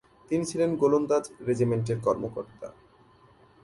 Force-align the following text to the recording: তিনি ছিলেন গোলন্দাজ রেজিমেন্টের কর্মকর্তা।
তিনি 0.29 0.43
ছিলেন 0.45 0.69
গোলন্দাজ 0.75 1.23
রেজিমেন্টের 1.47 1.97
কর্মকর্তা। 2.01 2.67